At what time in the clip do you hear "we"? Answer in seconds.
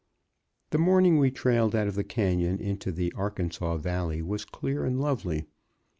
1.19-1.29